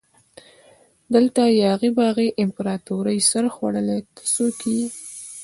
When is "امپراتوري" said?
2.43-3.17